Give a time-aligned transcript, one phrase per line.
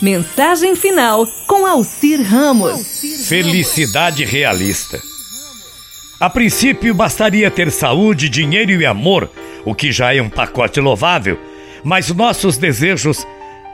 [0.00, 3.00] Mensagem final com Alcir Ramos.
[3.26, 5.00] Felicidade realista.
[6.20, 9.30] A princípio, bastaria ter saúde, dinheiro e amor,
[9.64, 11.38] o que já é um pacote louvável,
[11.82, 13.26] mas nossos desejos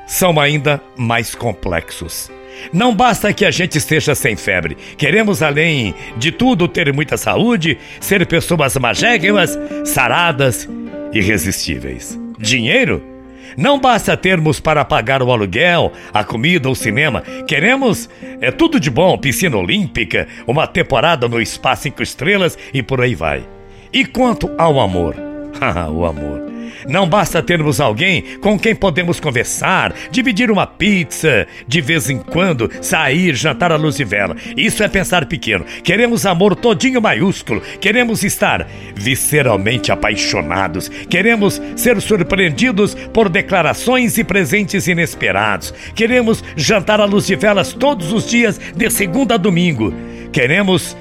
[0.06, 2.30] são ainda mais complexos.
[2.73, 4.77] Não basta que a gente esteja sem febre.
[4.96, 10.68] Queremos, além de tudo, ter muita saúde, ser pessoas magésimas, saradas,
[11.12, 12.18] irresistíveis.
[12.39, 13.11] Dinheiro?
[13.56, 17.22] Não basta termos para pagar o aluguel, a comida, o cinema.
[17.46, 18.08] Queremos
[18.40, 23.14] é tudo de bom, piscina olímpica, uma temporada no espaço cinco estrelas e por aí
[23.14, 23.44] vai.
[23.93, 25.32] E quanto ao amor?
[25.90, 26.52] o amor.
[26.89, 32.70] Não basta termos alguém com quem podemos conversar, dividir uma pizza, de vez em quando
[32.80, 34.36] sair, jantar à luz de vela.
[34.56, 35.64] Isso é pensar pequeno.
[35.84, 37.62] Queremos amor todinho maiúsculo.
[37.80, 40.89] Queremos estar visceralmente apaixonados.
[40.89, 45.72] Queremos ser surpreendidos por declarações e presentes inesperados.
[45.94, 49.94] Queremos jantar à luz de velas todos os dias, de segunda a domingo.
[50.33, 50.97] Queremos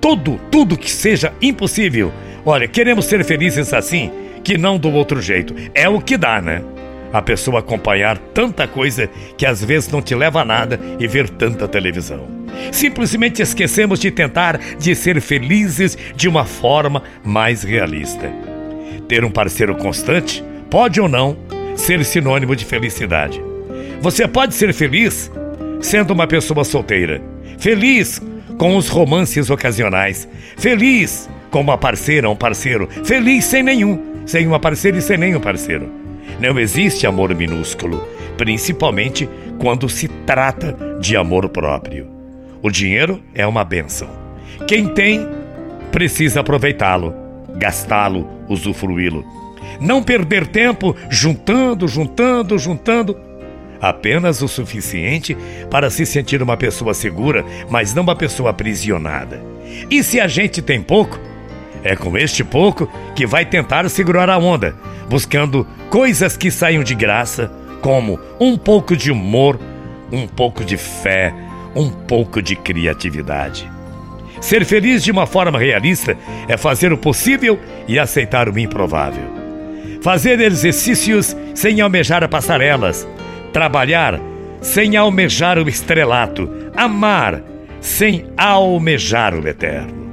[0.00, 2.12] tudo, tudo que seja impossível.
[2.44, 4.10] Olha, queremos ser felizes assim
[4.42, 5.54] que não do outro jeito.
[5.74, 6.62] É o que dá, né?
[7.12, 11.28] A pessoa acompanhar tanta coisa que às vezes não te leva a nada e ver
[11.28, 12.26] tanta televisão.
[12.72, 18.30] Simplesmente esquecemos de tentar de ser felizes de uma forma mais realista.
[19.06, 21.36] Ter um parceiro constante pode ou não
[21.76, 23.42] ser sinônimo de felicidade.
[24.00, 25.30] Você pode ser feliz
[25.80, 27.22] sendo uma pessoa solteira,
[27.58, 28.20] feliz
[28.58, 34.60] com os romances ocasionais, feliz com uma parceira, um parceiro, feliz sem nenhum sem uma
[34.60, 35.90] parceira e sem nenhum parceiro.
[36.40, 42.08] Não existe amor minúsculo, principalmente quando se trata de amor próprio.
[42.62, 44.08] O dinheiro é uma benção.
[44.66, 45.26] Quem tem,
[45.90, 47.14] precisa aproveitá-lo,
[47.56, 49.24] gastá-lo, usufruí-lo.
[49.80, 53.16] Não perder tempo juntando, juntando, juntando.
[53.80, 55.36] Apenas o suficiente
[55.68, 59.42] para se sentir uma pessoa segura, mas não uma pessoa aprisionada.
[59.90, 61.18] E se a gente tem pouco,
[61.84, 64.74] é com este pouco que vai tentar segurar a onda,
[65.08, 69.58] buscando coisas que saiam de graça, como um pouco de humor,
[70.10, 71.34] um pouco de fé,
[71.74, 73.70] um pouco de criatividade.
[74.40, 76.16] Ser feliz de uma forma realista
[76.48, 79.24] é fazer o possível e aceitar o improvável.
[80.02, 83.06] Fazer exercícios sem almejar passarelas,
[83.52, 84.20] trabalhar
[84.60, 87.42] sem almejar o estrelato, amar
[87.80, 90.11] sem almejar o eterno.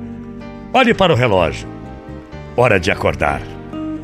[0.72, 1.68] Olhe para o relógio.
[2.56, 3.42] Hora de acordar.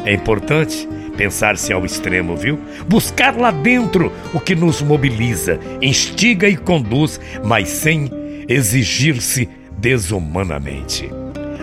[0.03, 2.59] É importante pensar-se ao extremo, viu?
[2.87, 8.09] Buscar lá dentro o que nos mobiliza, instiga e conduz, mas sem
[8.49, 11.07] exigir-se desumanamente.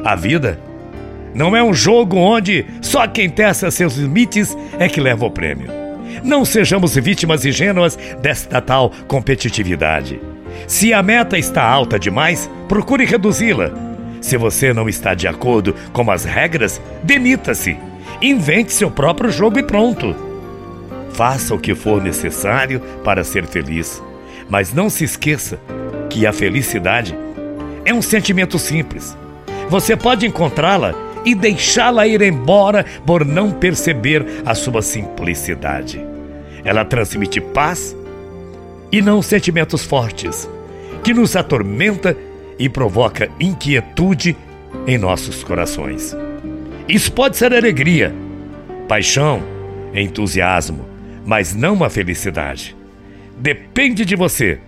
[0.04, 0.60] A vida
[1.34, 5.68] não é um jogo onde só quem testa seus limites é que leva o prêmio.
[6.22, 10.20] Não sejamos vítimas ingênuas desta tal competitividade.
[10.68, 13.91] Se a meta está alta demais, procure reduzi-la
[14.22, 17.76] se você não está de acordo com as regras, demita-se.
[18.22, 20.14] Invente seu próprio jogo e pronto.
[21.10, 24.00] Faça o que for necessário para ser feliz,
[24.48, 25.58] mas não se esqueça
[26.08, 27.14] que a felicidade
[27.84, 29.16] é um sentimento simples.
[29.68, 30.94] Você pode encontrá-la
[31.24, 36.00] e deixá-la ir embora por não perceber a sua simplicidade.
[36.64, 37.96] Ela transmite paz
[38.90, 40.48] e não sentimentos fortes
[41.02, 42.16] que nos atormenta
[42.62, 44.36] e provoca inquietude
[44.86, 46.16] em nossos corações.
[46.88, 48.14] Isso pode ser alegria,
[48.86, 49.42] paixão,
[49.92, 50.88] entusiasmo,
[51.26, 52.76] mas não a felicidade.
[53.36, 54.60] Depende de você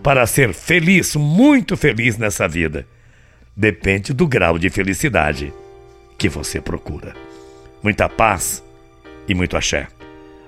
[0.00, 2.86] para ser feliz, muito feliz nessa vida.
[3.56, 5.52] Depende do grau de felicidade
[6.16, 7.14] que você procura.
[7.82, 8.62] Muita paz
[9.26, 9.88] e muito axé.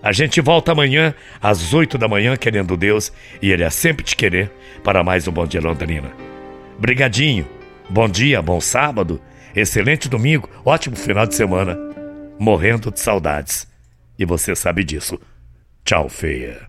[0.01, 4.15] A gente volta amanhã às oito da manhã, querendo Deus, e Ele é sempre te
[4.15, 4.53] querer
[4.85, 6.36] para mais um Bom Dia Londrina.
[6.79, 7.47] Brigadinho.
[7.89, 9.21] Bom dia, bom sábado,
[9.55, 11.79] excelente domingo, ótimo final de semana.
[12.39, 13.67] Morrendo de saudades.
[14.19, 15.19] E você sabe disso.
[15.85, 16.69] Tchau, feia.